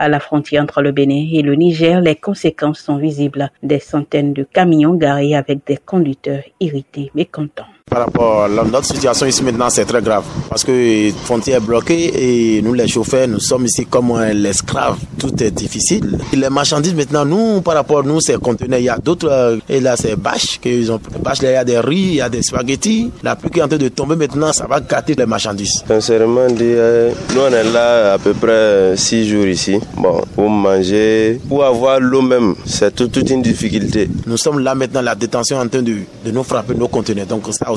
À 0.00 0.08
la 0.08 0.20
frontière 0.20 0.62
entre 0.62 0.80
le 0.80 0.92
Bénin 0.92 1.28
et 1.32 1.42
le 1.42 1.54
Niger, 1.56 2.00
les 2.00 2.14
conséquences 2.14 2.78
sont 2.78 2.98
visibles. 2.98 3.50
Des 3.64 3.80
centaines 3.80 4.32
de 4.32 4.44
camions 4.44 4.94
garés 4.94 5.34
avec 5.34 5.66
des 5.66 5.76
conducteurs 5.76 6.44
irrités, 6.60 7.10
mécontents. 7.16 7.66
Par 7.90 8.00
rapport 8.00 8.44
à 8.44 8.48
notre 8.48 8.84
situation 8.84 9.26
ici 9.26 9.42
maintenant, 9.42 9.70
c'est 9.70 9.84
très 9.84 10.02
grave 10.02 10.24
parce 10.48 10.64
que 10.64 11.08
la 11.08 11.12
frontière 11.24 11.58
est 11.58 11.60
bloquée 11.60 12.56
et 12.56 12.62
nous 12.62 12.74
les 12.74 12.88
chauffeurs, 12.88 13.28
nous 13.28 13.40
sommes 13.40 13.66
ici 13.66 13.86
comme 13.86 14.12
l'esclave. 14.34 14.96
Tout 15.18 15.42
est 15.42 15.50
difficile. 15.50 16.18
Et 16.32 16.36
les 16.36 16.48
marchandises 16.50 16.94
maintenant, 16.94 17.24
nous, 17.24 17.60
par 17.60 17.74
rapport 17.74 18.00
à 18.00 18.02
nous, 18.02 18.20
c'est 18.20 18.38
conteneurs. 18.38 18.78
Il 18.78 18.84
y 18.84 18.88
a 18.88 18.98
d'autres, 18.98 19.28
euh, 19.30 19.56
et 19.68 19.80
là 19.80 19.96
c'est 19.96 20.16
bâches 20.16 20.58
qu'ils 20.60 20.90
ont. 20.92 21.00
Bâches, 21.22 21.42
là, 21.42 21.50
il 21.50 21.54
y 21.54 21.56
a 21.56 21.64
des 21.64 21.78
riz, 21.78 21.96
il 21.96 22.14
y 22.14 22.20
a 22.20 22.28
des 22.28 22.42
spaghettis. 22.42 23.10
La 23.22 23.36
pluie 23.36 23.50
qui 23.50 23.58
est 23.58 23.62
en 23.62 23.68
train 23.68 23.76
de 23.78 23.88
tomber 23.88 24.16
maintenant, 24.16 24.52
ça 24.52 24.66
va 24.66 24.80
gâter 24.80 25.14
les 25.14 25.26
marchandises. 25.26 25.82
Sincèrement, 25.86 26.46
euh, 26.60 27.12
nous 27.34 27.40
on 27.40 27.52
est 27.52 27.64
là 27.72 28.14
à 28.14 28.18
peu 28.18 28.32
près 28.34 28.96
six 28.96 29.28
jours 29.28 29.46
ici. 29.46 29.78
Bon, 29.96 30.20
pour 30.34 30.50
manger, 30.50 31.40
pour 31.48 31.64
avoir 31.64 32.00
l'eau 32.00 32.22
même, 32.22 32.54
c'est 32.64 32.94
toute 32.94 33.16
une 33.30 33.42
difficulté. 33.42 34.08
Nous 34.26 34.36
sommes 34.36 34.60
là 34.60 34.74
maintenant, 34.74 35.02
la 35.02 35.14
détention 35.14 35.58
en 35.58 35.68
train 35.68 35.82
de, 35.82 35.94
de 36.24 36.30
nous 36.30 36.44
frapper 36.44 36.74
nos 36.74 36.88
conteneurs. 36.88 37.26
Donc 37.26 37.42
ça 37.52 37.70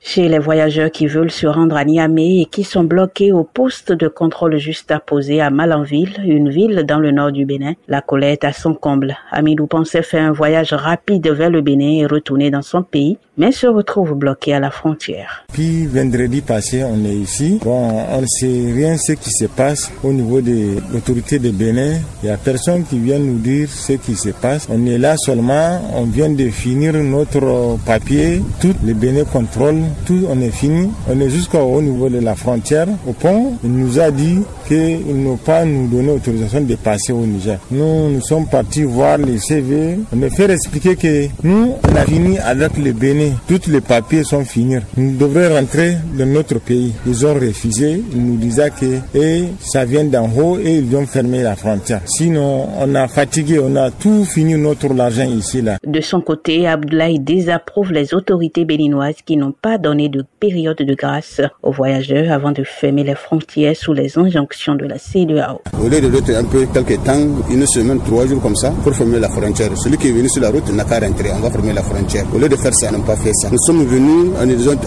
chez 0.00 0.28
les 0.28 0.38
voyageurs 0.38 0.90
qui 0.90 1.06
veulent 1.06 1.30
se 1.30 1.46
rendre 1.46 1.76
à 1.76 1.84
Niamey 1.84 2.40
et 2.40 2.46
qui 2.46 2.64
sont 2.64 2.84
bloqués 2.84 3.32
au 3.32 3.44
poste 3.44 3.92
de 3.92 4.08
contrôle 4.08 4.56
juste 4.56 4.90
apposé 4.90 5.40
à 5.40 5.50
Malanville, 5.50 6.14
une 6.24 6.48
ville 6.48 6.84
dans 6.86 6.98
le 6.98 7.10
nord 7.10 7.32
du 7.32 7.44
Bénin, 7.44 7.74
la 7.88 8.00
colère 8.00 8.30
est 8.32 8.44
à 8.44 8.52
son 8.52 8.74
comble. 8.74 9.16
Amidou 9.30 9.66
pensait 9.66 10.02
faire 10.02 10.24
un 10.24 10.32
voyage 10.32 10.72
rapide 10.72 11.28
vers 11.28 11.50
le 11.50 11.60
Bénin 11.60 12.00
et 12.02 12.06
retourner 12.06 12.50
dans 12.50 12.62
son 12.62 12.82
pays, 12.82 13.18
mais 13.36 13.52
se 13.52 13.66
retrouve 13.66 14.14
bloqué 14.14 14.54
à 14.54 14.60
la 14.60 14.70
frontière. 14.70 15.44
Puis 15.52 15.86
vendredi 15.86 16.40
passé, 16.40 16.84
on 16.84 17.04
est 17.04 17.14
ici. 17.14 17.58
Bon, 17.62 17.90
on 18.10 18.20
ne 18.20 18.26
sait 18.26 18.72
rien 18.72 18.96
ce 18.96 19.12
qui 19.12 19.30
se 19.30 19.46
passe 19.46 19.90
au 20.02 20.12
niveau 20.12 20.40
de 20.40 20.76
l'autorité 20.92 21.38
de 21.38 21.50
Bénin. 21.50 21.94
Il 22.22 22.26
n'y 22.26 22.30
a 22.32 22.36
personne 22.36 22.84
qui 22.84 22.98
vient 22.98 23.18
nous 23.18 23.38
dire 23.38 23.68
ce 23.68 23.92
qui 23.94 24.14
se 24.14 24.30
passe. 24.30 24.66
On 24.70 24.86
est 24.86 24.98
là 24.98 25.16
seulement, 25.16 25.80
on 25.94 26.04
vient 26.04 26.30
de 26.30 26.48
finir 26.50 26.94
notre 26.94 27.76
papier. 27.84 28.42
Toutes 28.60 28.82
les 28.84 28.94
Bénin 28.94 29.24
contrôle, 29.24 29.80
tout, 30.06 30.24
on 30.28 30.40
est 30.40 30.50
fini. 30.50 30.90
On 31.08 31.20
est 31.20 31.30
jusqu'au 31.30 31.80
niveau 31.82 32.08
de 32.08 32.18
la 32.20 32.34
frontière, 32.34 32.86
au 33.06 33.12
pont. 33.12 33.54
Il 33.64 33.72
nous 33.72 33.98
a 33.98 34.10
dit 34.10 34.38
qu'ils 34.68 35.22
n'ont 35.22 35.36
pas 35.36 35.64
nous 35.64 35.88
donné 35.88 36.10
autorisation 36.10 36.60
de 36.60 36.74
passer 36.76 37.12
au 37.12 37.24
Niger. 37.26 37.58
Nous, 37.70 38.10
nous 38.10 38.20
sommes 38.20 38.46
partis 38.46 38.84
voir 38.84 39.18
les 39.18 39.38
CV. 39.38 39.98
On 40.14 40.22
a 40.22 40.30
fait 40.30 40.50
expliquer 40.50 40.96
que 40.96 41.26
nous, 41.42 41.74
on 41.90 41.96
a 41.96 42.04
fini 42.04 42.38
avec 42.38 42.76
le 42.78 42.92
Bénin. 42.92 43.23
Tous 43.48 43.66
les 43.68 43.80
papiers 43.80 44.24
sont 44.24 44.44
finis. 44.44 44.78
Nous 44.96 45.16
devrions 45.16 45.54
rentrer 45.54 45.96
dans 46.18 46.26
notre 46.26 46.58
pays. 46.58 46.92
Ils 47.06 47.26
ont 47.26 47.34
refusé. 47.34 48.02
Ils 48.12 48.24
nous 48.24 48.36
disaient 48.36 48.70
que 48.70 48.84
et 49.14 49.44
ça 49.60 49.84
vient 49.84 50.04
d'en 50.04 50.28
haut 50.28 50.58
et 50.58 50.76
ils 50.76 50.96
ont 50.96 51.06
fermé 51.06 51.42
la 51.42 51.56
frontière. 51.56 52.00
Sinon, 52.06 52.68
on 52.78 52.94
a 52.94 53.08
fatigué, 53.08 53.58
on 53.62 53.76
a 53.76 53.90
tout 53.90 54.24
fini 54.24 54.54
notre 54.54 54.98
argent 54.98 55.24
ici 55.24 55.62
là. 55.62 55.78
De 55.86 56.00
son 56.00 56.20
côté, 56.20 56.66
Abdoulaye 56.66 57.18
désapprouve 57.18 57.92
les 57.92 58.14
autorités 58.14 58.64
béninoises 58.64 59.22
qui 59.24 59.36
n'ont 59.36 59.52
pas 59.52 59.78
donné 59.78 60.08
de 60.08 60.24
période 60.40 60.76
de 60.76 60.94
grâce 60.94 61.40
aux 61.62 61.72
voyageurs 61.72 62.30
avant 62.32 62.52
de 62.52 62.64
fermer 62.64 63.04
les 63.04 63.14
frontières 63.14 63.76
sous 63.76 63.92
les 63.92 64.18
injonctions 64.18 64.74
de 64.74 64.84
la 64.86 64.98
CEDEAO. 64.98 65.60
Au 65.80 65.88
lieu 65.88 66.00
de 66.00 66.08
donner 66.08 66.36
un 66.36 66.44
peu 66.44 66.66
quelques 66.66 67.02
temps, 67.04 67.26
une 67.50 67.66
semaine, 67.66 68.00
trois 68.00 68.26
jours 68.26 68.40
comme 68.42 68.56
ça, 68.56 68.70
pour 68.82 68.94
fermer 68.94 69.18
la 69.20 69.28
frontière. 69.28 69.70
Celui 69.76 69.96
qui 69.98 70.08
est 70.08 70.12
venu 70.12 70.28
sur 70.28 70.42
la 70.42 70.50
route 70.50 70.68
n'a 70.72 70.84
qu'à 70.84 71.00
rentrer, 71.00 71.30
on 71.32 71.40
va 71.40 71.50
fermer 71.50 71.72
la 71.72 71.82
frontière. 71.82 72.24
Au 72.34 72.38
lieu 72.38 72.48
de 72.48 72.56
faire 72.56 72.74
ça, 72.74 72.88
on 72.92 72.98
n'a 72.98 73.13
pas 73.14 73.22
fait 73.22 73.32
ça. 73.34 73.48
Nous 73.50 73.58
sommes 73.58 73.84
venus, 73.84 74.32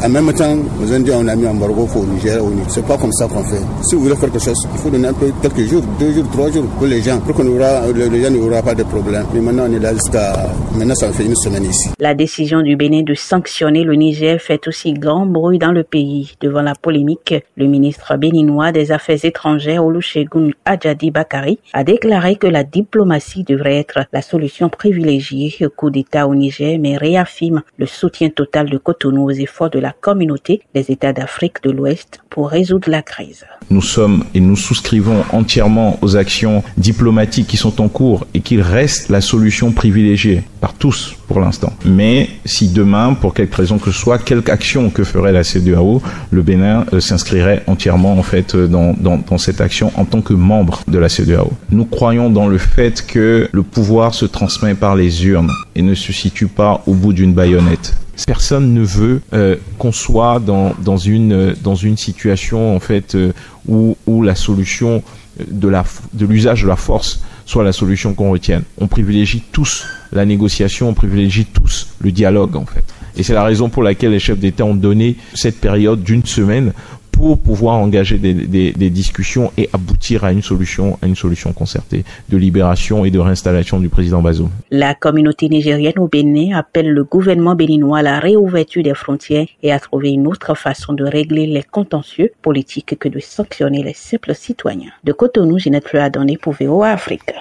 en 0.03 0.09
même 0.09 0.33
temps, 0.33 0.56
nous 0.80 0.92
avons 0.92 1.03
dit 1.03 1.11
on 1.14 1.28
a 1.28 1.36
mis 1.36 1.47
embargo 1.47 1.88
au 1.95 2.06
Niger, 2.06 2.44
au 2.44 2.50
Niger. 2.50 2.66
C'est 2.70 2.86
pas 2.86 2.97
comme 2.97 3.11
ça 3.11 3.28
qu'on 3.28 3.44
fait. 3.44 3.61
Si 3.83 3.95
vous 3.95 4.03
voulez 4.03 4.16
faire 4.16 4.31
quelque 4.31 4.44
chose, 4.44 4.67
il 4.73 4.80
faut 4.80 4.89
donner 4.89 5.08
un 5.08 5.14
peu 5.14 5.31
quelques 5.42 5.67
jours, 5.70 5.83
deux 6.00 6.11
jours, 6.14 6.25
trois 6.31 6.52
jours 6.52 6.66
pour 6.78 6.88
les 6.88 7.02
gens, 7.02 7.20
pour 7.20 7.36
que 7.36 7.42
les 7.44 8.22
gens 8.23 8.30
n'auront 8.31 8.61
pas 8.61 8.75
de 8.75 8.83
problème. 8.83 9.25
Mais 9.33 9.39
maintenant, 9.42 9.66
on 9.70 9.73
est 9.73 9.80
là 9.80 9.94
jusqu'à, 9.94 10.50
maintenant, 10.75 10.95
ça 10.95 11.11
fait 11.11 11.25
une 11.25 11.36
semaine 11.36 11.66
ici. 11.66 11.89
La 12.00 12.14
décision 12.14 12.61
du 12.61 12.75
Bénin 12.75 13.03
de 13.03 13.14
sanctionner 13.14 13.83
le 13.83 13.95
Niger 13.95 14.39
fait 14.42 14.67
aussi 14.67 14.93
grand 14.93 15.26
bruit 15.26 15.60
dans 15.60 15.71
le 15.71 15.83
pays. 15.83 16.36
Devant 16.42 16.61
la 16.61 16.73
polémique, 16.76 17.33
le 17.55 17.67
ministre 17.67 18.16
béninois 18.17 18.71
des 18.71 18.92
Affaires 18.92 19.23
étrangères 19.23 19.83
Olusegun 19.86 20.49
Adjadi 20.66 21.11
Bakari 21.11 21.60
a 21.73 21.83
déclaré 21.83 22.36
que 22.36 22.48
la 22.48 22.64
diplomatie 22.64 23.43
devrait 23.43 23.77
être 23.77 23.99
la 24.11 24.21
solution 24.21 24.70
privilégiée 24.70 25.54
au 25.66 25.70
coup 25.70 25.89
d'État 25.89 26.27
au 26.27 26.36
Niger, 26.36 26.77
mais 26.80 26.98
réaffirme 26.98 27.61
le 27.77 27.86
soutien 27.86 28.17
total 28.33 28.70
de 28.70 28.78
Cotonou 28.78 29.26
aux 29.26 29.32
efforts 29.32 29.70
de 29.70 29.80
la 29.80 29.92
communauté 29.92 30.61
des 30.73 30.92
États 30.92 31.14
d'Afrique 31.14 31.64
de 31.64 31.72
l'Ouest 31.72 32.22
pour 32.30 32.50
résoudre 32.50 32.89
la 32.89 33.02
crise. 33.02 33.45
Nous 33.70 33.82
sommes 33.82 34.23
et 34.33 34.39
nous 34.39 34.55
souscrivons 34.55 35.23
entièrement 35.32 35.98
aux 36.02 36.16
actions 36.16 36.64
diplomatiques 36.78 37.48
qui 37.48 37.58
sont 37.58 37.82
en 37.82 37.89
cours 37.89 38.26
et 38.33 38.42
qu'il 38.42 38.61
reste 38.61 39.10
la 39.10 39.22
solution 39.22 39.72
privilégiée 39.72 40.44
par 40.61 40.73
tous 40.73 41.17
pour 41.27 41.39
l'instant. 41.39 41.73
Mais 41.86 42.30
si 42.45 42.70
demain, 42.70 43.14
pour 43.14 43.33
quelque 43.33 43.55
raison 43.55 43.77
que 43.77 43.92
ce 43.92 43.99
soit, 43.99 44.17
quelque 44.17 44.49
action 44.49 44.89
que 44.89 45.04
ferait 45.04 45.32
la 45.32 45.43
CEDEAO, 45.43 46.02
le 46.32 46.42
Bénin 46.42 46.86
euh, 46.93 46.99
s'inscrirait 46.99 47.64
entièrement 47.67 48.14
en 48.17 48.23
fait 48.23 48.55
euh, 48.55 48.67
dans, 48.67 49.37
cette 49.37 49.61
action 49.61 49.92
en 49.95 50.05
tant 50.05 50.21
que 50.21 50.33
membre 50.33 50.82
de 50.87 50.98
la 50.98 51.10
CEDEAO. 51.10 51.52
Nous 51.70 51.86
croyons 51.86 52.30
dans 52.30 52.48
le 52.48 52.58
fait 52.58 53.05
que 53.05 53.49
le 53.52 53.64
pouvoir 53.64 54.14
se 54.14 54.26
transmet 54.26 54.73
par 54.73 54.95
les 54.95 55.26
urnes 55.26 55.52
et 55.76 55.82
ne 55.82 55.93
se 55.93 56.14
situe 56.14 56.48
pas 56.48 56.82
au 56.87 56.93
bout 56.93 57.14
d'une 57.14 57.33
baïonnette. 57.33 57.95
Personne 58.26 58.73
ne 58.73 58.82
veut 58.82 59.21
euh, 59.33 59.58
qu'on 59.77 59.92
soit 59.92 60.39
dans, 60.39 60.98
une, 60.98 61.55
situation 61.98 62.76
en 62.76 62.80
fait 62.80 63.16
où, 63.67 63.95
la 64.23 64.33
solution 64.33 65.04
de 65.52 66.26
l'usage 66.26 66.64
de 66.64 66.67
la 66.67 66.76
force 66.76 67.21
soit 67.47 67.63
la 67.63 67.71
solution 67.71 68.13
qu'on 68.13 68.30
retienne. 68.30 68.63
On 68.77 68.87
privilégie 68.87 69.41
tous 69.52 69.87
la 70.11 70.25
négociation, 70.25 70.89
on 70.89 70.93
privilégie 70.93 71.45
tous 71.45 71.87
le 71.99 72.11
dialogue 72.11 72.55
en 72.55 72.65
fait. 72.65 72.83
Et 73.15 73.23
c'est 73.23 73.33
la 73.33 73.43
raison 73.43 73.69
pour 73.69 73.81
laquelle 73.81 74.11
les 74.11 74.19
chefs 74.19 74.37
d'État 74.37 74.65
ont 74.65 74.75
donné 74.75 75.15
cette 75.33 75.59
période 75.59 76.03
d'une 76.03 76.25
semaine 76.25 76.73
pour 77.17 77.39
pouvoir 77.39 77.78
engager 77.78 78.20
des, 78.20 78.89
discussions 78.92 79.52
et 79.58 79.70
aboutir 79.73 80.23
à 80.23 80.32
une 80.32 80.44
solution, 80.44 81.00
à 81.02 81.08
une 81.08 81.16
solution 81.16 81.52
concertée 81.52 82.05
de 82.30 82.38
libération 82.38 83.05
et 83.05 83.11
de 83.11 83.17
réinstallation 83.17 83.80
du 83.80 83.89
président 83.89 84.22
Bazoum. 84.22 84.52
La 84.70 84.94
communauté 84.94 85.50
nigérienne 85.50 85.98
au 85.98 86.08
Bénin 86.08 86.55
appelle 86.55 86.92
le 86.92 87.04
gouvernement 87.04 87.55
béninois 87.55 88.00
à 88.00 88.02
la 88.04 88.20
réouverture 88.20 88.83
des 88.83 88.94
frontières 88.94 89.48
et 89.64 89.72
à 89.72 89.80
trouver 89.80 90.10
une 90.11 90.28
autre 90.28 90.54
façon 90.55 90.94
de 90.94 91.04
régler 91.04 91.48
les 91.48 91.64
contentieux 91.64 92.32
politiques 92.44 92.95
que 93.00 93.10
de 93.10 93.20
sanctionner 93.20 93.82
les 93.82 93.95
simples 93.95 94.36
citoyens. 94.36 94.92
De 95.04 95.11
Cotonou, 95.11 95.58
Ginette 95.58 95.88
Fleur 95.88 96.04
a 96.04 96.10
donné 96.11 96.38
pour 96.38 96.54
VOA 96.54 96.92
Afrique. 96.92 97.34